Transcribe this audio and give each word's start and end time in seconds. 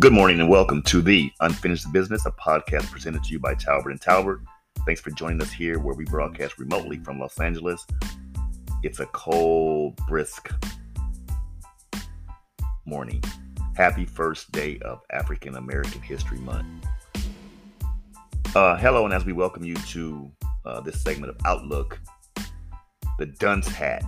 Good 0.00 0.14
morning 0.14 0.40
and 0.40 0.48
welcome 0.48 0.80
to 0.84 1.02
the 1.02 1.30
Unfinished 1.40 1.92
Business, 1.92 2.24
a 2.24 2.30
podcast 2.30 2.90
presented 2.90 3.22
to 3.22 3.32
you 3.32 3.38
by 3.38 3.54
Talbert 3.54 3.90
and 3.90 4.00
Talbert. 4.00 4.40
Thanks 4.86 5.02
for 5.02 5.10
joining 5.10 5.42
us 5.42 5.52
here 5.52 5.78
where 5.78 5.94
we 5.94 6.06
broadcast 6.06 6.58
remotely 6.58 6.96
from 7.00 7.18
Los 7.20 7.38
Angeles. 7.38 7.86
It's 8.82 9.00
a 9.00 9.06
cold, 9.08 9.98
brisk 10.08 10.50
morning. 12.86 13.22
Happy 13.76 14.06
first 14.06 14.50
day 14.52 14.78
of 14.78 15.02
African 15.12 15.56
American 15.56 16.00
History 16.00 16.38
Month. 16.38 16.66
Uh, 18.54 18.78
hello, 18.78 19.04
and 19.04 19.12
as 19.12 19.26
we 19.26 19.34
welcome 19.34 19.64
you 19.64 19.74
to 19.74 20.32
uh, 20.64 20.80
this 20.80 21.02
segment 21.02 21.28
of 21.28 21.36
Outlook, 21.44 22.00
the 23.18 23.26
dunce 23.26 23.68
hat. 23.68 24.02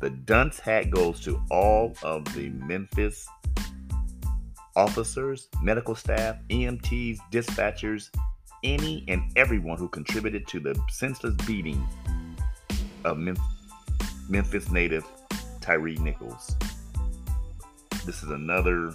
The 0.00 0.10
dunce 0.10 0.58
hat 0.58 0.90
goes 0.90 1.20
to 1.20 1.42
all 1.50 1.94
of 2.02 2.26
the 2.34 2.50
Memphis 2.50 3.26
officers, 4.78 5.48
medical 5.60 5.96
staff, 5.96 6.36
EMTs, 6.50 7.18
dispatchers, 7.32 8.10
any 8.62 9.04
and 9.08 9.20
everyone 9.34 9.76
who 9.76 9.88
contributed 9.88 10.46
to 10.46 10.60
the 10.60 10.80
senseless 10.88 11.34
beating 11.46 11.84
of 13.04 13.18
Memphis 14.28 14.70
native 14.70 15.04
Tyre 15.60 15.80
Nichols. 15.80 16.54
This 18.06 18.22
is 18.22 18.30
another 18.30 18.94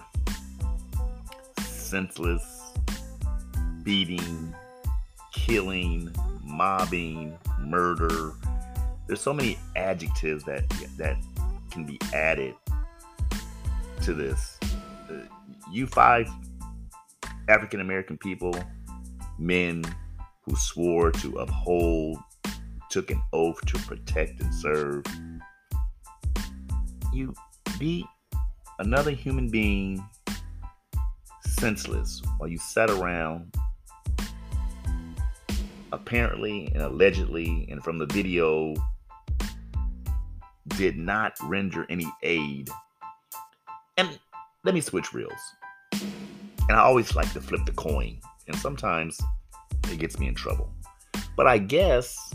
senseless 1.60 2.74
beating, 3.84 4.56
killing, 5.34 6.16
mobbing, 6.46 7.38
murder. 7.60 8.32
There's 9.08 9.20
so 9.20 9.34
many 9.34 9.60
adjectives 9.76 10.46
that 10.46 10.64
that 10.98 11.18
can 11.72 11.86
be 11.86 12.00
added 12.14 12.56
to 14.04 14.14
this 14.14 14.53
you 15.74 15.88
five 15.88 16.30
African 17.50 17.82
American 17.82 18.18
people, 18.18 18.54
men 19.40 19.84
who 20.42 20.56
swore 20.56 21.12
to 21.12 21.38
uphold, 21.40 22.20
took 22.90 23.10
an 23.10 23.22
oath 23.34 23.60
to 23.66 23.80
protect 23.80 24.40
and 24.40 24.54
serve, 24.54 25.04
you 27.12 27.34
beat 27.80 28.06
another 28.80 29.12
human 29.12 29.50
being 29.50 30.04
senseless 31.42 32.22
while 32.38 32.50
you 32.50 32.58
sat 32.58 32.90
around 32.90 33.52
apparently 35.92 36.72
and 36.74 36.84
allegedly 36.84 37.68
and 37.70 37.84
from 37.84 37.98
the 37.98 38.06
video 38.08 38.74
did 40.70 40.98
not 40.98 41.34
render 41.44 41.86
any 41.90 42.08
aid. 42.24 42.70
And 43.98 44.20
let 44.64 44.74
me 44.74 44.82
switch 44.82 45.14
reels 45.14 45.40
and 46.70 46.78
I 46.78 46.82
always 46.82 47.16
like 47.16 47.32
to 47.34 47.42
flip 47.42 47.66
the 47.66 47.74
coin, 47.74 48.20
and 48.48 48.56
sometimes 48.56 49.20
it 49.92 50.00
gets 50.00 50.20
me 50.20 50.28
in 50.28 50.36
trouble. 50.36 50.74
But 51.36 51.48
I 51.48 51.58
guess 51.58 52.34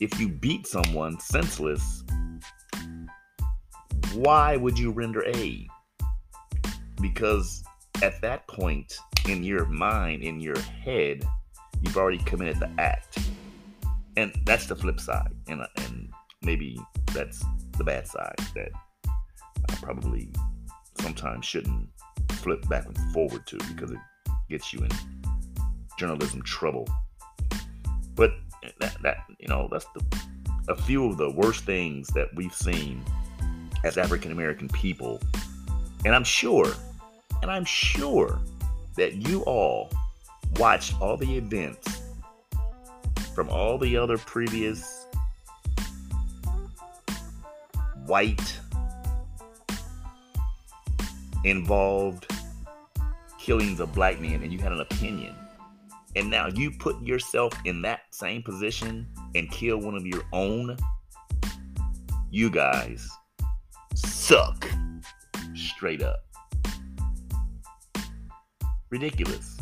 if 0.00 0.18
you 0.18 0.28
beat 0.28 0.66
someone 0.66 1.18
senseless, 1.20 2.04
why 4.14 4.56
would 4.56 4.78
you 4.78 4.90
render 4.90 5.24
aid? 5.26 5.68
Because 7.00 7.62
at 8.02 8.20
that 8.22 8.46
point 8.48 8.98
in 9.28 9.44
your 9.44 9.66
mind, 9.66 10.22
in 10.22 10.40
your 10.40 10.58
head, 10.58 11.26
you've 11.80 11.96
already 11.96 12.18
committed 12.18 12.58
the 12.58 12.70
act. 12.78 13.18
And 14.16 14.32
that's 14.44 14.66
the 14.66 14.76
flip 14.76 15.00
side. 15.00 15.32
And, 15.48 15.64
and 15.76 16.10
maybe 16.42 16.78
that's 17.12 17.44
the 17.78 17.84
bad 17.84 18.06
side 18.06 18.36
that 18.54 18.70
I 19.06 19.74
probably 19.76 20.32
sometimes 21.00 21.46
shouldn't 21.46 21.88
flip 22.40 22.66
back 22.68 22.86
and 22.86 22.98
forward 23.12 23.46
to 23.46 23.58
because 23.74 23.90
it 23.90 23.98
gets 24.48 24.72
you 24.72 24.80
in 24.80 24.90
journalism 25.98 26.42
trouble. 26.42 26.88
But 28.14 28.32
that, 28.80 28.96
that 29.02 29.18
you 29.38 29.48
know, 29.48 29.68
that's 29.70 29.86
the 29.94 30.20
a 30.68 30.76
few 30.76 31.06
of 31.06 31.16
the 31.16 31.30
worst 31.30 31.64
things 31.64 32.08
that 32.08 32.32
we've 32.34 32.54
seen 32.54 33.02
as 33.84 33.98
African 33.98 34.30
American 34.30 34.68
people. 34.68 35.20
And 36.04 36.14
I'm 36.14 36.24
sure, 36.24 36.72
and 37.42 37.50
I'm 37.50 37.64
sure 37.64 38.38
that 38.96 39.14
you 39.14 39.42
all 39.42 39.90
watched 40.56 41.00
all 41.00 41.16
the 41.16 41.36
events 41.36 42.02
from 43.34 43.48
all 43.48 43.78
the 43.78 43.96
other 43.96 44.18
previous 44.18 45.06
white 48.06 48.58
involved 51.44 52.29
killings 53.50 53.80
of 53.80 53.92
black 53.92 54.20
men 54.20 54.44
and 54.44 54.52
you 54.52 54.60
had 54.60 54.70
an 54.70 54.78
opinion 54.78 55.34
and 56.14 56.30
now 56.30 56.46
you 56.46 56.70
put 56.70 57.02
yourself 57.02 57.52
in 57.64 57.82
that 57.82 58.02
same 58.12 58.44
position 58.44 59.04
and 59.34 59.50
kill 59.50 59.76
one 59.76 59.96
of 59.96 60.06
your 60.06 60.22
own 60.32 60.76
you 62.30 62.48
guys 62.48 63.08
suck 63.96 64.70
straight 65.52 66.00
up. 66.00 66.20
Ridiculous. 68.88 69.58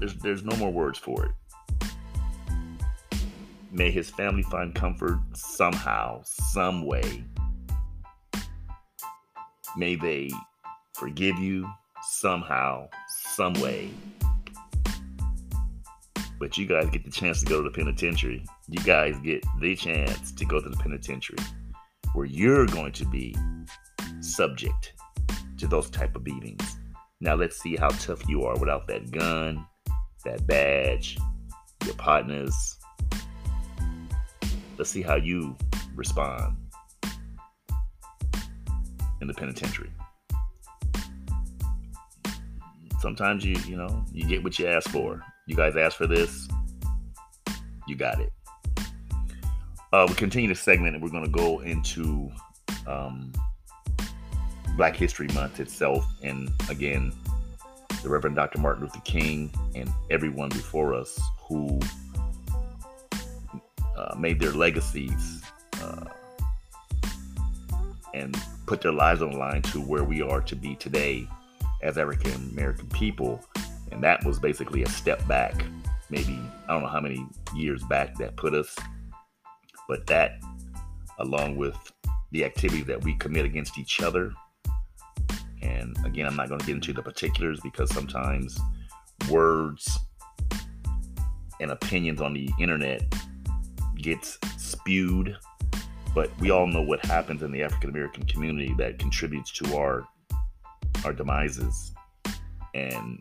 There's 0.00 0.16
there's 0.16 0.44
no 0.44 0.54
more 0.56 0.70
words 0.70 0.98
for 0.98 1.24
it. 1.24 1.88
May 3.72 3.90
his 3.90 4.10
family 4.10 4.42
find 4.42 4.74
comfort 4.74 5.18
somehow 5.32 6.20
some 6.24 6.84
way. 6.84 7.24
May 9.78 9.94
they 9.94 10.28
forgive 10.94 11.38
you 11.38 11.68
somehow, 12.02 12.88
some 13.08 13.54
way. 13.54 13.90
But 16.38 16.58
you 16.58 16.66
guys 16.66 16.90
get 16.90 17.04
the 17.04 17.10
chance 17.10 17.40
to 17.40 17.46
go 17.46 17.62
to 17.62 17.68
the 17.68 17.74
penitentiary. 17.74 18.44
You 18.68 18.82
guys 18.84 19.16
get 19.20 19.44
the 19.60 19.74
chance 19.76 20.32
to 20.32 20.44
go 20.44 20.60
to 20.60 20.68
the 20.68 20.76
penitentiary 20.76 21.38
where 22.12 22.26
you're 22.26 22.66
going 22.66 22.92
to 22.92 23.04
be 23.06 23.36
subject 24.20 24.94
to 25.58 25.66
those 25.66 25.90
type 25.90 26.14
of 26.16 26.24
beatings. 26.24 26.76
Now 27.20 27.34
let's 27.34 27.60
see 27.60 27.76
how 27.76 27.88
tough 27.88 28.28
you 28.28 28.44
are 28.44 28.58
without 28.58 28.86
that 28.88 29.10
gun, 29.10 29.64
that 30.24 30.46
badge, 30.46 31.18
your 31.84 31.94
partners. 31.94 32.54
Let's 34.76 34.90
see 34.90 35.02
how 35.02 35.16
you 35.16 35.56
respond 35.94 36.56
in 39.20 39.28
the 39.28 39.34
penitentiary. 39.34 39.90
Sometimes 43.04 43.44
you, 43.44 43.54
you 43.66 43.76
know, 43.76 44.02
you 44.14 44.26
get 44.26 44.42
what 44.42 44.58
you 44.58 44.66
ask 44.66 44.88
for. 44.88 45.22
You 45.46 45.54
guys 45.54 45.76
asked 45.76 45.98
for 45.98 46.06
this, 46.06 46.48
you 47.86 47.96
got 47.96 48.18
it. 48.18 48.32
Uh, 49.92 50.06
we 50.08 50.14
continue 50.14 50.48
the 50.48 50.54
segment 50.54 50.94
and 50.94 51.04
we're 51.04 51.10
going 51.10 51.22
to 51.22 51.30
go 51.30 51.60
into 51.60 52.32
um, 52.86 53.30
Black 54.78 54.96
History 54.96 55.28
Month 55.34 55.60
itself. 55.60 56.06
And 56.22 56.50
again, 56.70 57.12
the 58.02 58.08
Reverend 58.08 58.36
Dr. 58.36 58.58
Martin 58.58 58.84
Luther 58.84 59.02
King 59.04 59.52
and 59.74 59.90
everyone 60.08 60.48
before 60.48 60.94
us 60.94 61.20
who 61.46 61.78
uh, 63.98 64.14
made 64.16 64.40
their 64.40 64.52
legacies 64.52 65.42
uh, 65.82 66.06
and 68.14 68.34
put 68.64 68.80
their 68.80 68.92
lives 68.92 69.20
on 69.20 69.32
the 69.32 69.36
line 69.36 69.60
to 69.60 69.78
where 69.82 70.04
we 70.04 70.22
are 70.22 70.40
to 70.40 70.56
be 70.56 70.74
today 70.76 71.28
as 71.84 71.98
African 71.98 72.50
American 72.52 72.88
people. 72.88 73.44
And 73.92 74.02
that 74.02 74.24
was 74.24 74.40
basically 74.40 74.82
a 74.82 74.88
step 74.88 75.24
back, 75.28 75.54
maybe, 76.10 76.40
I 76.66 76.72
don't 76.72 76.82
know 76.82 76.88
how 76.88 77.00
many 77.00 77.24
years 77.54 77.84
back 77.84 78.16
that 78.16 78.36
put 78.36 78.54
us. 78.54 78.74
But 79.86 80.06
that, 80.06 80.42
along 81.18 81.56
with 81.56 81.76
the 82.32 82.44
activities 82.44 82.86
that 82.86 83.04
we 83.04 83.14
commit 83.14 83.44
against 83.44 83.78
each 83.78 84.00
other, 84.00 84.32
and 85.62 85.96
again, 86.04 86.26
I'm 86.26 86.34
not 86.34 86.48
going 86.48 86.58
to 86.58 86.66
get 86.66 86.74
into 86.74 86.92
the 86.92 87.02
particulars 87.02 87.60
because 87.62 87.92
sometimes 87.92 88.58
words 89.30 89.98
and 91.60 91.70
opinions 91.70 92.20
on 92.20 92.34
the 92.34 92.50
internet 92.58 93.02
gets 93.96 94.38
spewed 94.58 95.36
but 96.14 96.30
we 96.38 96.50
all 96.50 96.66
know 96.66 96.82
what 96.82 97.04
happens 97.04 97.42
in 97.42 97.50
the 97.50 97.62
African 97.62 97.90
American 97.90 98.24
community 98.24 98.74
that 98.78 98.98
contributes 98.98 99.50
to 99.52 99.76
our 99.76 100.06
our 101.04 101.12
demises. 101.12 101.92
And 102.74 103.20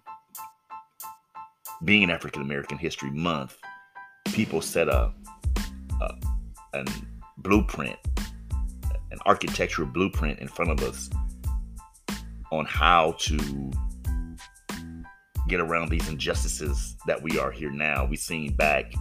being 1.83 2.09
African 2.09 2.41
American 2.41 2.77
History 2.77 3.11
Month, 3.11 3.57
people 4.27 4.61
set 4.61 4.87
a, 4.87 5.13
a 6.73 6.85
blueprint, 7.37 7.97
an 9.11 9.19
architectural 9.25 9.87
blueprint 9.87 10.39
in 10.39 10.47
front 10.47 10.71
of 10.71 10.81
us 10.81 11.09
on 12.51 12.65
how 12.65 13.15
to 13.19 13.71
get 15.47 15.59
around 15.59 15.89
these 15.89 16.07
injustices 16.07 16.95
that 17.05 17.21
we 17.21 17.37
are 17.37 17.51
here 17.51 17.71
now. 17.71 18.05
We've 18.05 18.19
seen 18.19 18.55
back 18.55 18.93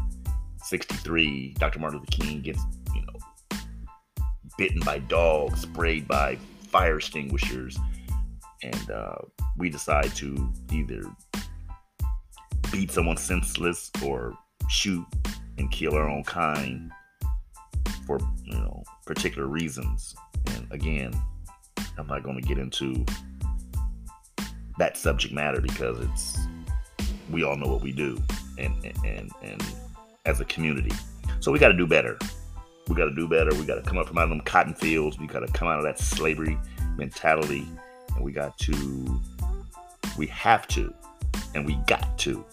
63, 0.65 1.55
Dr. 1.59 1.79
Martin 1.79 2.01
Luther 2.01 2.11
King 2.11 2.41
gets 2.41 2.63
you 2.95 3.03
know, 3.03 3.59
bitten 4.59 4.81
by 4.81 4.99
dogs, 4.99 5.61
sprayed 5.61 6.09
by 6.09 6.37
fire 6.69 6.97
extinguishers, 6.97 7.79
and 8.63 8.91
uh, 8.91 9.17
we 9.57 9.69
decide 9.69 10.15
to 10.17 10.53
either 10.71 11.03
beat 12.71 12.91
someone 12.91 13.17
senseless 13.17 13.91
or 14.05 14.33
shoot 14.69 15.05
and 15.59 15.71
kill 15.71 15.95
our 15.95 16.09
own 16.09 16.25
kind 16.25 16.91
for 18.07 18.19
you 18.45 18.55
know 18.55 18.83
particular 19.07 19.47
reasons. 19.47 20.15
And 20.55 20.67
again, 20.71 21.13
I'm 21.99 22.07
not 22.07 22.23
going 22.23 22.41
to 22.41 22.47
get 22.47 22.59
into 22.59 23.05
that 24.79 24.97
subject 24.97 25.35
matter 25.35 25.61
because 25.61 26.01
it's 26.01 26.39
we 27.31 27.45
all 27.45 27.57
know 27.57 27.67
what 27.67 27.83
we 27.83 27.93
do 27.93 28.21
and 28.59 28.75
and 29.05 29.31
and 29.43 29.63
as 30.25 30.41
a 30.41 30.45
community. 30.47 30.93
So 31.41 31.51
we 31.51 31.59
got 31.59 31.69
to 31.69 31.77
do 31.77 31.87
better. 31.87 32.19
We 32.89 32.95
got 32.95 33.07
to 33.07 33.15
do 33.15 33.29
better. 33.29 33.51
We 33.55 33.65
got 33.65 33.77
to 33.77 33.83
come 33.83 33.99
up 33.99 34.09
from 34.09 34.19
out 34.19 34.25
of 34.25 34.31
them 34.31 34.41
cotton 34.41 34.75
fields. 34.75 35.19
We 35.19 35.27
got 35.27 35.41
to 35.41 35.53
come 35.53 35.69
out 35.69 35.79
of 35.79 35.85
that 35.85 35.99
slavery 35.99 36.59
mentality, 36.97 37.67
and 38.15 38.25
we 38.25 38.33
got 38.33 38.57
to, 38.59 39.21
we 40.17 40.27
have 40.29 40.67
to, 40.69 40.93
and 41.55 41.67
we 41.67 41.75
got 41.87 42.17
to 42.19 42.45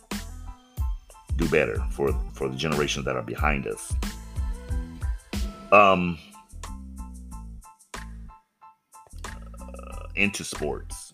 do 1.36 1.48
better 1.50 1.82
for 1.92 2.12
for 2.34 2.50
the 2.50 2.56
generations 2.56 3.06
that 3.06 3.16
are 3.16 3.24
behind 3.24 3.66
us. 3.66 3.94
Um, 5.72 6.18
uh, 9.24 10.08
into 10.16 10.44
sports, 10.44 11.14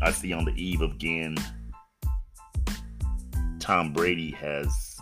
I 0.00 0.12
see 0.12 0.32
on 0.32 0.44
the 0.44 0.52
eve 0.52 0.80
of 0.80 0.92
again, 0.92 1.36
Tom 3.58 3.92
Brady 3.92 4.30
has 4.32 4.98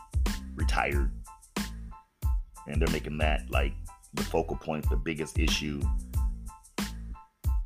retired, 0.57 1.11
and 2.67 2.83
they're 2.83 2.93
making 2.93 3.19
that 3.19 3.49
like 3.51 3.75
the 4.15 4.25
focal 4.25 4.57
point, 4.57 4.89
the 4.91 4.97
biggest 4.97 5.39
issue 5.39 5.81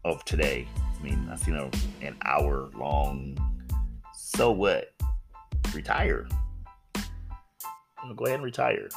of 0.04 0.24
today. 0.24 0.68
I 1.02 1.04
mean, 1.04 1.28
I 1.30 1.36
seen 1.36 1.56
a, 1.56 1.68
an 2.00 2.16
hour 2.24 2.70
long. 2.74 3.36
So 4.14 4.52
what? 4.52 4.94
Retire 5.74 6.28
know, 8.12 8.16
go 8.16 8.24
ahead 8.26 8.36
and 8.36 8.44
retire. 8.44 8.88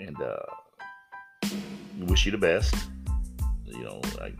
And 0.00 0.20
uh, 0.20 0.36
wish 2.00 2.26
you 2.26 2.32
the 2.32 2.38
best. 2.38 2.74
You 3.66 3.84
know, 3.84 4.00
like 4.18 4.34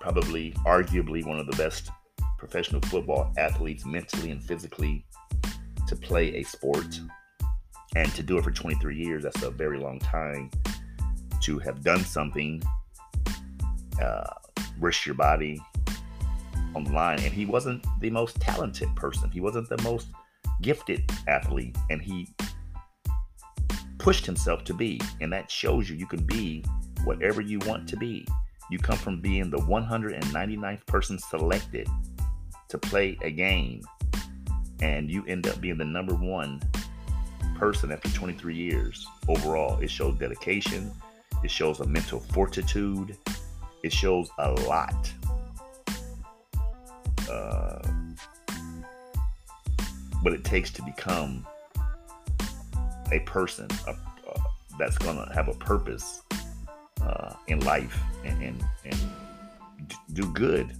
probably, 0.00 0.52
arguably, 0.64 1.24
one 1.26 1.38
of 1.38 1.46
the 1.46 1.56
best 1.56 1.90
professional 2.38 2.80
football 2.82 3.32
athletes, 3.36 3.84
mentally 3.84 4.30
and 4.30 4.42
physically, 4.42 5.04
to 5.86 5.96
play 5.96 6.36
a 6.36 6.42
sport 6.42 7.00
and 7.94 8.12
to 8.14 8.22
do 8.22 8.38
it 8.38 8.44
for 8.44 8.50
23 8.50 8.96
years. 8.96 9.22
That's 9.22 9.42
a 9.42 9.50
very 9.50 9.78
long 9.78 9.98
time 9.98 10.50
to 11.42 11.58
have 11.58 11.82
done 11.82 12.04
something, 12.04 12.62
uh, 14.02 14.30
risk 14.80 15.06
your 15.06 15.14
body 15.14 15.60
on 16.74 16.84
the 16.84 16.92
line. 16.92 17.18
And 17.20 17.32
he 17.32 17.46
wasn't 17.46 17.86
the 18.00 18.10
most 18.10 18.40
talented 18.40 18.94
person. 18.96 19.30
He 19.30 19.40
wasn't 19.40 19.68
the 19.68 19.80
most 19.82 20.08
gifted 20.62 21.10
athlete 21.28 21.76
and 21.90 22.00
he 22.00 22.28
pushed 23.98 24.24
himself 24.24 24.64
to 24.64 24.74
be. 24.74 25.00
And 25.20 25.32
that 25.32 25.50
shows 25.50 25.90
you 25.90 25.96
you 25.96 26.06
can 26.06 26.24
be 26.24 26.64
whatever 27.04 27.40
you 27.40 27.58
want 27.60 27.88
to 27.88 27.96
be. 27.96 28.26
You 28.70 28.78
come 28.78 28.98
from 28.98 29.20
being 29.20 29.50
the 29.50 29.58
199th 29.58 30.86
person 30.86 31.18
selected 31.18 31.88
to 32.68 32.78
play 32.78 33.16
a 33.22 33.30
game, 33.30 33.82
and 34.80 35.08
you 35.08 35.24
end 35.26 35.46
up 35.46 35.60
being 35.60 35.78
the 35.78 35.84
number 35.84 36.14
one 36.14 36.60
person 37.56 37.92
after 37.92 38.08
23 38.10 38.54
years 38.54 39.06
overall. 39.28 39.78
It 39.78 39.90
shows 39.90 40.16
dedication, 40.16 40.90
it 41.44 41.50
shows 41.50 41.78
a 41.78 41.86
mental 41.86 42.18
fortitude, 42.18 43.16
it 43.86 43.92
shows 43.92 44.28
a 44.38 44.50
lot. 44.50 45.12
Uh, 47.30 47.78
what 50.22 50.32
it 50.32 50.42
takes 50.44 50.70
to 50.72 50.82
become 50.82 51.46
a 53.12 53.20
person 53.20 53.68
a, 53.86 53.90
uh, 53.90 54.40
that's 54.76 54.98
going 54.98 55.16
to 55.16 55.32
have 55.32 55.46
a 55.46 55.54
purpose 55.54 56.22
uh, 57.00 57.34
in 57.46 57.60
life 57.60 57.96
and, 58.24 58.42
and, 58.42 58.64
and 58.84 58.98
do 60.12 60.32
good 60.32 60.76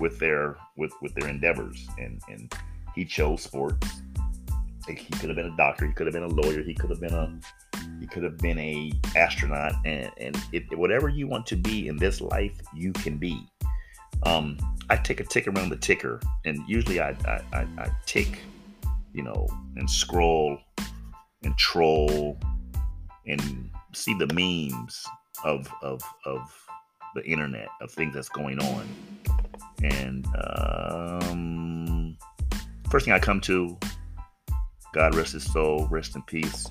with 0.00 0.18
their 0.18 0.56
with 0.76 0.92
with 1.02 1.14
their 1.14 1.28
endeavors 1.28 1.86
and 1.98 2.20
and 2.28 2.52
he 2.94 3.04
chose 3.04 3.42
sports 3.42 3.86
he 4.88 4.94
could 4.94 5.28
have 5.28 5.36
been 5.36 5.46
a 5.46 5.56
doctor 5.56 5.86
he 5.86 5.92
could 5.92 6.06
have 6.06 6.14
been 6.14 6.24
a 6.24 6.28
lawyer 6.28 6.62
he 6.62 6.74
could 6.74 6.90
have 6.90 7.00
been 7.00 7.14
a 7.14 7.38
he 8.04 8.08
could 8.08 8.22
have 8.22 8.38
been 8.38 8.58
a 8.58 8.92
astronaut 9.16 9.72
and 9.84 10.10
and 10.18 10.36
it, 10.52 10.62
whatever 10.78 11.08
you 11.08 11.26
want 11.26 11.46
to 11.46 11.56
be 11.56 11.88
in 11.88 11.96
this 11.96 12.20
life 12.20 12.60
you 12.74 12.92
can 12.92 13.16
be 13.16 13.46
um 14.24 14.58
i 14.90 14.96
take 14.96 15.20
a 15.20 15.24
tick 15.24 15.46
around 15.48 15.70
the 15.70 15.76
ticker 15.76 16.20
and 16.44 16.58
usually 16.68 17.00
i 17.00 17.10
i, 17.26 17.40
I, 17.52 17.66
I 17.78 17.90
tick 18.06 18.40
you 19.14 19.22
know, 19.22 19.46
and 19.76 19.88
scroll 19.88 20.58
and 21.44 21.56
troll 21.56 22.36
and 23.26 23.70
see 23.94 24.12
the 24.14 24.26
memes 24.34 25.06
of 25.44 25.72
of 25.82 26.02
of 26.26 26.40
the 27.14 27.24
internet 27.24 27.68
of 27.80 27.90
things 27.90 28.14
that's 28.14 28.28
going 28.28 28.58
on. 28.58 28.86
And 29.82 30.26
um, 30.36 32.18
first 32.90 33.04
thing 33.04 33.14
I 33.14 33.20
come 33.20 33.40
to, 33.42 33.78
God 34.92 35.14
rest 35.14 35.32
his 35.32 35.50
soul, 35.50 35.86
rest 35.90 36.16
in 36.16 36.22
peace. 36.22 36.66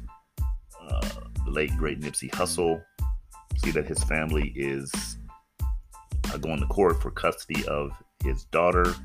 Uh, 0.87 1.09
the 1.45 1.51
late 1.51 1.75
great 1.77 1.99
Nipsey 1.99 2.29
Hussle. 2.31 2.81
See 3.57 3.71
that 3.71 3.85
his 3.85 4.03
family 4.03 4.51
is 4.55 4.91
uh, 6.33 6.37
going 6.37 6.59
to 6.59 6.65
court 6.67 7.01
for 7.01 7.11
custody 7.11 7.65
of 7.67 7.91
his 8.23 8.45
daughter 8.45 8.95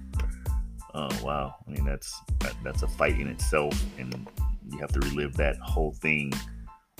Oh 0.94 1.08
wow! 1.22 1.54
I 1.66 1.70
mean, 1.70 1.84
that's 1.84 2.18
that, 2.40 2.54
that's 2.64 2.82
a 2.82 2.88
fight 2.88 3.20
in 3.20 3.28
itself, 3.28 3.80
and 3.98 4.26
you 4.70 4.78
have 4.78 4.90
to 4.92 5.00
relive 5.00 5.34
that 5.36 5.56
whole 5.58 5.92
thing 5.92 6.32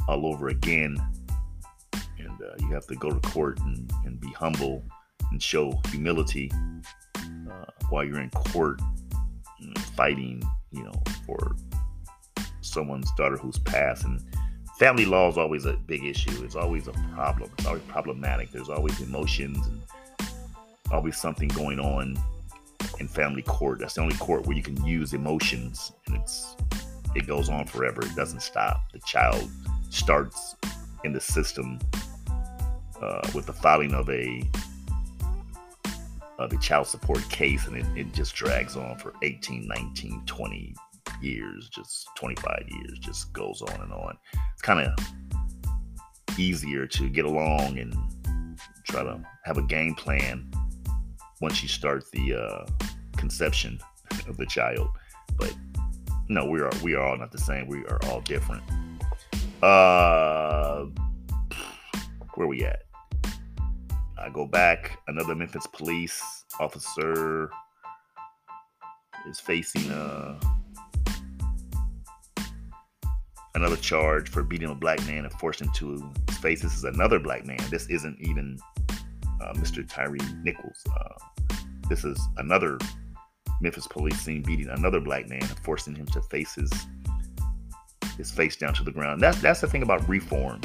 all 0.06 0.26
over 0.26 0.48
again. 0.48 0.96
And 2.18 2.42
uh, 2.42 2.54
you 2.60 2.68
have 2.68 2.86
to 2.88 2.94
go 2.96 3.10
to 3.10 3.28
court 3.30 3.58
and, 3.60 3.90
and 4.04 4.20
be 4.20 4.28
humble 4.28 4.84
and 5.30 5.42
show 5.42 5.80
humility 5.90 6.52
uh, 7.16 7.64
while 7.88 8.04
you're 8.04 8.20
in 8.20 8.30
court 8.30 8.80
fighting, 9.96 10.42
you 10.70 10.84
know, 10.84 11.02
for 11.26 11.56
someone's 12.60 13.10
daughter 13.16 13.36
who's 13.36 13.58
passed. 13.58 14.04
And 14.04 14.22
family 14.78 15.04
law 15.04 15.28
is 15.28 15.36
always 15.36 15.64
a 15.64 15.72
big 15.72 16.04
issue. 16.04 16.44
It's 16.44 16.54
always 16.54 16.86
a 16.86 16.92
problem. 17.12 17.50
It's 17.58 17.66
always 17.66 17.82
problematic. 17.82 18.52
There's 18.52 18.68
always 18.68 19.00
emotions 19.00 19.66
and 19.66 19.82
always 20.92 21.16
something 21.16 21.48
going 21.48 21.80
on 21.80 22.16
in 23.00 23.08
family 23.08 23.42
court. 23.42 23.80
That's 23.80 23.94
the 23.94 24.02
only 24.02 24.16
court 24.16 24.46
where 24.46 24.56
you 24.56 24.62
can 24.62 24.82
use 24.86 25.14
emotions, 25.14 25.92
and 26.06 26.16
it's 26.16 26.56
it 27.16 27.26
goes 27.26 27.48
on 27.48 27.66
forever. 27.66 28.02
It 28.02 28.14
doesn't 28.14 28.40
stop. 28.40 28.80
The 28.92 29.00
child 29.00 29.50
starts 29.90 30.54
in 31.02 31.12
the 31.12 31.20
system 31.20 31.80
uh, 33.02 33.28
with 33.34 33.46
the 33.46 33.52
filing 33.52 33.94
of 33.94 34.08
a 34.08 34.48
of 36.38 36.52
a 36.52 36.58
child 36.58 36.86
support 36.86 37.28
case, 37.30 37.66
and 37.66 37.76
it, 37.76 37.86
it 37.96 38.14
just 38.14 38.36
drags 38.36 38.76
on 38.76 38.96
for 38.96 39.12
18, 39.22 39.66
19, 39.66 40.22
20 40.24 40.74
years, 41.20 41.68
just 41.68 42.08
25 42.16 42.64
years, 42.68 42.98
just 42.98 43.32
goes 43.32 43.62
on 43.62 43.80
and 43.80 43.92
on. 43.92 44.16
It's 44.52 44.62
kind 44.62 44.80
of 44.80 46.38
easier 46.38 46.86
to 46.86 47.08
get 47.08 47.24
along 47.24 47.78
and 47.78 47.94
try 48.84 49.02
to 49.02 49.20
have 49.44 49.58
a 49.58 49.62
game 49.62 49.94
plan 49.94 50.50
once 51.40 51.62
you 51.62 51.68
start 51.68 52.04
the 52.12 52.34
uh, 52.34 52.66
conception 53.16 53.78
of 54.28 54.36
the 54.36 54.46
child. 54.46 54.88
But 55.36 55.54
no, 56.28 56.46
we 56.46 56.60
are 56.60 56.70
we 56.82 56.94
are 56.94 57.06
all 57.06 57.16
not 57.16 57.32
the 57.32 57.38
same. 57.38 57.66
We 57.66 57.84
are 57.86 57.98
all 58.04 58.20
different. 58.20 58.62
Uh, 59.62 60.86
where 62.34 62.46
we 62.46 62.64
at? 62.64 62.82
I 64.18 64.30
go 64.30 64.46
back. 64.46 64.98
Another 65.08 65.34
Memphis 65.34 65.66
police 65.66 66.44
officer 66.60 67.50
is 69.28 69.40
facing 69.40 69.90
uh, 69.90 70.38
another 73.54 73.76
charge 73.76 74.28
for 74.28 74.42
beating 74.42 74.70
a 74.70 74.74
black 74.74 75.04
man 75.06 75.24
and 75.24 75.32
forcing 75.34 75.66
him 75.68 75.74
to 75.74 76.12
his 76.28 76.38
face. 76.38 76.62
This 76.62 76.76
is 76.76 76.84
another 76.84 77.18
black 77.18 77.46
man. 77.46 77.58
This 77.70 77.86
isn't 77.88 78.18
even 78.20 78.58
uh, 79.40 79.52
Mr. 79.54 79.86
Tyre 79.88 80.16
Nichols. 80.42 80.84
Uh, 80.94 81.56
this 81.88 82.04
is 82.04 82.20
another 82.36 82.78
Memphis 83.60 83.86
police 83.86 84.20
scene 84.20 84.42
beating 84.42 84.68
another 84.68 85.00
black 85.00 85.28
man 85.28 85.42
and 85.42 85.58
forcing 85.60 85.94
him 85.94 86.06
to 86.06 86.22
face 86.22 86.54
his 86.54 86.70
his 88.16 88.30
face 88.30 88.56
down 88.56 88.74
to 88.74 88.84
the 88.84 88.90
ground. 88.90 89.20
That's 89.20 89.40
that's 89.40 89.60
the 89.60 89.66
thing 89.66 89.82
about 89.82 90.06
reform. 90.08 90.60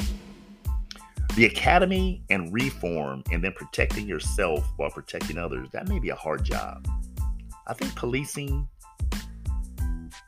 The 1.36 1.46
academy 1.46 2.22
and 2.30 2.52
reform, 2.52 3.24
and 3.32 3.42
then 3.42 3.52
protecting 3.52 4.06
yourself 4.06 4.72
while 4.76 4.90
protecting 4.90 5.36
others. 5.36 5.68
That 5.72 5.88
may 5.88 5.98
be 5.98 6.10
a 6.10 6.14
hard 6.14 6.44
job. 6.44 6.86
I 7.66 7.74
think 7.74 7.94
policing 7.96 8.68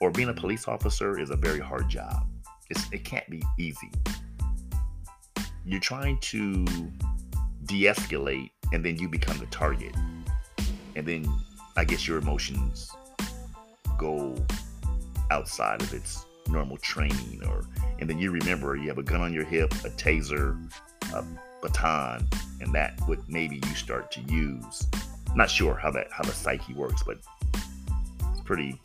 or 0.00 0.10
being 0.10 0.28
a 0.28 0.34
police 0.34 0.66
officer 0.66 1.18
is 1.18 1.30
a 1.30 1.36
very 1.36 1.60
hard 1.60 1.88
job. 1.88 2.26
It's, 2.70 2.90
it 2.92 3.04
can't 3.04 3.28
be 3.30 3.42
easy. 3.58 3.90
You're 5.64 5.80
trying 5.80 6.18
to 6.18 6.64
de-escalate, 7.64 8.50
and 8.72 8.84
then 8.84 8.98
you 8.98 9.08
become 9.08 9.38
the 9.38 9.46
target, 9.46 9.94
and 10.94 11.06
then 11.06 11.26
I 11.76 11.84
guess 11.84 12.06
your 12.06 12.18
emotions 12.18 12.90
go 13.98 14.34
outside 15.30 15.82
of 15.82 15.92
its 15.92 16.24
normal 16.48 16.76
training, 16.78 17.42
or 17.46 17.64
and 17.98 18.08
then 18.08 18.18
you 18.18 18.30
remember 18.30 18.76
you 18.76 18.88
have 18.88 18.98
a 18.98 19.02
gun 19.02 19.20
on 19.20 19.32
your 19.32 19.44
hip, 19.44 19.72
a 19.84 19.90
taser, 19.90 20.56
a 21.12 21.24
baton, 21.62 22.26
and 22.60 22.72
that 22.74 23.00
would 23.08 23.20
maybe 23.28 23.56
you 23.56 23.74
start 23.74 24.10
to 24.12 24.20
use. 24.22 24.86
Not 25.34 25.50
sure 25.50 25.74
how 25.74 25.90
that 25.90 26.08
how 26.10 26.22
the 26.22 26.32
psyche 26.32 26.74
works, 26.74 27.02
but 27.02 27.18
it's 28.32 28.40
pretty 28.44 28.80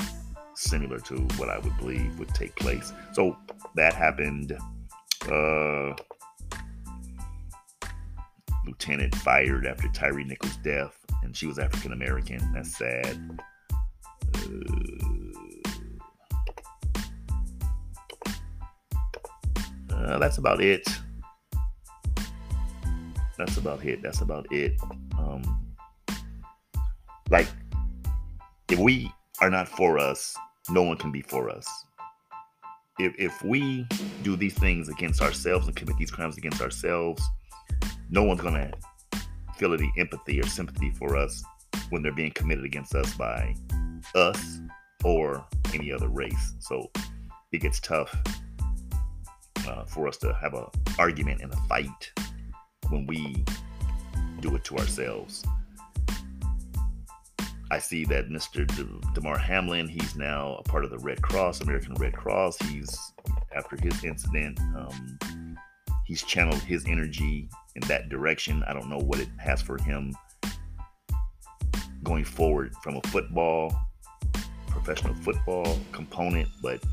similar 0.55 1.00
to 1.00 1.15
what 1.38 1.50
I 1.50 1.60
would 1.60 1.77
believe 1.77 2.17
would 2.20 2.29
take 2.29 2.55
place. 2.55 2.93
So 3.13 3.38
that 3.75 3.93
happened. 3.93 4.58
Uh, 5.29 5.93
lieutenant 8.65 9.13
fired 9.15 9.65
after 9.65 9.88
Tyre 9.89 10.24
Nichols' 10.24 10.58
death, 10.58 11.05
and 11.24 11.36
she 11.36 11.48
was 11.48 11.60
African 11.60 11.93
American. 11.93 12.39
That's 12.53 12.77
sad. 12.77 13.39
Uh, 19.91 19.96
uh, 19.96 20.20
that's 20.20 20.38
about 20.38 20.62
it. 20.62 20.88
That's 23.38 23.58
about 23.58 23.84
it. 23.86 24.01
That's 24.01 24.22
about 24.22 24.51
it. 24.51 24.79
Um, 25.17 25.75
like, 27.29 27.48
if 28.70 28.77
we 28.77 29.12
are 29.41 29.50
not 29.50 29.67
for 29.67 29.98
us, 29.98 30.38
no 30.69 30.83
one 30.83 30.98
can 30.98 31.12
be 31.12 31.21
for 31.21 31.50
us. 31.50 31.67
If, 33.00 33.13
if 33.17 33.43
we 33.43 33.88
do 34.21 34.36
these 34.36 34.53
things 34.53 34.88
against 34.88 35.21
ourselves 35.21 35.65
and 35.67 35.75
commit 35.75 35.98
these 35.98 36.12
crimes 36.12 36.38
against 36.38 36.62
ourselves, 36.62 37.21
no 38.12 38.24
one's 38.24 38.41
going 38.41 38.53
to 38.53 38.71
feel 39.57 39.74
any 39.74 39.91
empathy 39.98 40.39
or 40.39 40.45
sympathy 40.45 40.91
for 40.91 41.17
us 41.17 41.43
when 41.89 42.03
they're 42.03 42.13
being 42.13 42.31
committed 42.31 42.65
against 42.65 42.93
us 42.93 43.13
by 43.15 43.55
us 44.13 44.60
or 45.03 45.45
any 45.74 45.91
other 45.91 46.07
race. 46.07 46.53
So 46.60 46.91
it 47.51 47.60
gets 47.60 47.79
tough 47.79 48.15
uh, 49.67 49.86
for 49.86 50.07
us 50.07 50.17
to 50.17 50.33
have 50.33 50.53
an 50.53 50.65
argument 51.00 51.41
and 51.41 51.51
a 51.51 51.57
fight 51.67 52.12
when 52.89 53.07
we 53.07 53.43
do 54.39 54.55
it 54.55 54.63
to 54.65 54.77
ourselves. 54.77 55.43
I 57.72 57.80
see 57.80 58.04
that 58.06 58.28
Mr. 58.28 58.68
De- 58.68 59.13
Damar 59.13 59.38
Hamlin, 59.38 59.88
he's 59.88 60.18
now 60.18 60.56
a 60.60 60.63
part 60.63 60.84
of 60.84 60.92
the 60.92 60.98
Red 61.00 61.22
Cross, 61.22 61.62
American 61.62 61.94
Red 61.94 62.12
Cross. 62.12 62.58
He's 62.63 63.13
after 63.56 63.78
his 63.82 64.04
incident, 64.04 64.60
um, 64.75 65.58
he's 66.06 66.22
channeled 66.22 66.62
his 66.63 66.86
energy 66.86 67.48
in 67.75 67.82
that 67.88 68.10
direction. 68.10 68.62
I 68.68 68.74
don't 68.74 68.90
know 68.90 68.98
what 68.98 69.22
it 69.22 69.30
has 69.38 69.62
for 69.62 69.82
him 69.82 70.13
going 72.04 72.25
forward 72.25 72.75
from 72.84 72.98
a 72.98 73.01
football, 73.08 73.74
professional 74.68 75.13
football 75.13 75.80
component, 75.94 76.50
but 76.62 76.84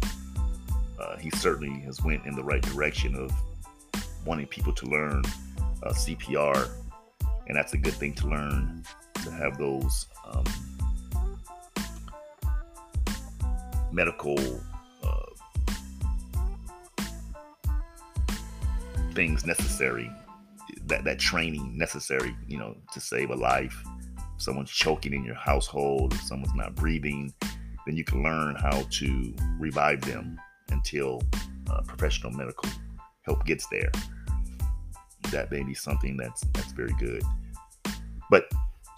uh, 1.01 1.17
he 1.17 1.31
certainly 1.31 1.81
has 1.81 2.01
went 2.05 2.25
in 2.25 2.37
the 2.37 2.45
right 2.45 2.63
direction 2.63 3.17
of 3.17 3.33
wanting 4.25 4.47
people 4.47 4.73
to 4.75 4.87
learn 4.87 5.25
uh, 5.83 5.91
CPR, 5.91 6.71
and 7.49 7.57
that's 7.57 7.73
a 7.73 7.79
good 7.79 7.95
thing 7.95 8.15
to 8.15 8.29
learn 8.29 8.85
to 9.25 9.31
have 9.31 9.59
those 9.59 10.07
um, 10.27 10.45
medical 13.93 14.39
uh, 15.03 15.27
things 19.15 19.45
necessary, 19.47 20.11
that 20.87 21.05
that 21.05 21.19
training 21.19 21.77
necessary, 21.77 22.37
you 22.47 22.59
know, 22.59 22.77
to 22.93 23.01
save 23.01 23.31
a 23.31 23.35
life. 23.35 23.83
If 24.37 24.43
someone's 24.43 24.71
choking 24.71 25.15
in 25.15 25.25
your 25.25 25.35
household, 25.35 26.13
if 26.13 26.21
someone's 26.23 26.55
not 26.55 26.75
breathing, 26.75 27.33
then 27.87 27.97
you 27.97 28.05
can 28.05 28.23
learn 28.23 28.55
how 28.55 28.83
to 28.91 29.35
revive 29.59 30.01
them 30.03 30.39
until 30.71 31.23
uh, 31.71 31.83
professional 31.83 32.33
medical 32.33 32.69
help 33.23 33.45
gets 33.45 33.67
there. 33.69 33.91
That 35.33 35.51
may 35.51 35.63
be 35.63 35.75
something 35.75 36.17
that's 36.17 36.43
that's 36.53 36.73
very 36.73 36.95
good. 36.99 37.23
But 38.31 38.45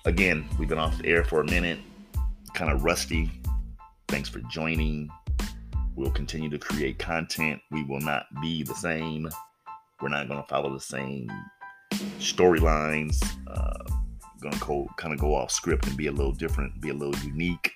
again, 0.05 0.49
we've 0.59 0.69
been 0.69 0.79
off 0.79 0.99
the 0.99 1.07
air 1.07 1.25
for 1.25 1.41
a 1.41 1.45
minute, 1.45 1.79
kind 2.55 2.73
of 2.73 2.85
rusty. 2.85 3.31
Thanks 4.09 4.29
for 4.29 4.41
joining. 4.51 5.11
We'll 5.97 6.11
continue 6.11 6.49
to 6.51 6.59
create 6.59 6.99
content. 6.99 7.61
We 7.71 7.85
will 7.85 8.01
not 8.01 8.27
be 8.41 8.63
the 8.63 8.75
same. 8.75 9.29
We're 10.01 10.09
not 10.09 10.29
going 10.29 10.41
to 10.41 10.49
follow 10.49 10.73
the 10.73 10.81
same 10.81 11.31
storylines. 12.19 13.23
Uh, 13.47 13.85
going 14.41 14.55
to 14.55 14.89
kind 14.97 15.13
of 15.13 15.21
go 15.21 15.35
off 15.35 15.51
script 15.51 15.87
and 15.87 15.97
be 15.97 16.07
a 16.07 16.13
little 16.13 16.33
different, 16.33 16.81
be 16.81 16.89
a 16.89 16.95
little 16.95 17.15
unique 17.23 17.75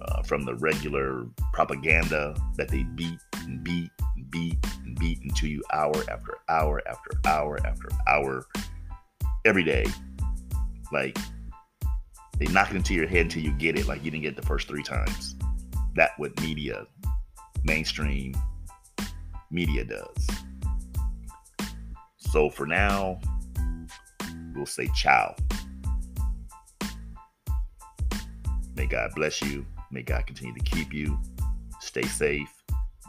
uh, 0.00 0.22
from 0.22 0.44
the 0.44 0.56
regular 0.56 1.26
propaganda 1.52 2.34
that 2.56 2.68
they 2.68 2.82
beat 2.82 3.20
and 3.44 3.62
beat 3.62 3.90
and 4.16 4.30
beat 4.30 4.58
and 4.84 4.98
beat 4.98 5.20
into 5.22 5.46
you 5.46 5.62
hour 5.72 5.94
after 6.10 6.38
hour 6.48 6.82
after 6.88 7.10
hour 7.24 7.64
after 7.64 7.88
hour 8.08 8.44
every 9.44 9.62
day 9.62 9.86
like 10.92 11.18
they 12.38 12.46
knock 12.46 12.70
it 12.70 12.76
into 12.76 12.94
your 12.94 13.06
head 13.06 13.22
until 13.22 13.42
you 13.42 13.52
get 13.52 13.78
it, 13.78 13.86
like 13.86 14.04
you 14.04 14.10
didn't 14.10 14.22
get 14.22 14.36
the 14.36 14.42
first 14.42 14.68
three 14.68 14.82
times. 14.82 15.34
That 15.94 16.12
what 16.18 16.40
media, 16.40 16.86
mainstream 17.64 18.34
media 19.50 19.84
does. 19.84 20.26
So 22.16 22.50
for 22.50 22.66
now, 22.66 23.20
we'll 24.54 24.66
say 24.66 24.88
ciao. 24.94 25.34
May 28.76 28.86
God 28.86 29.10
bless 29.16 29.42
you. 29.42 29.66
May 29.90 30.02
God 30.02 30.26
continue 30.26 30.54
to 30.54 30.60
keep 30.60 30.92
you. 30.92 31.18
Stay 31.80 32.02
safe. 32.02 32.52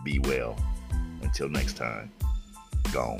Be 0.03 0.19
well. 0.19 0.57
Until 1.21 1.49
next 1.49 1.77
time, 1.77 2.11
gone. 2.91 3.19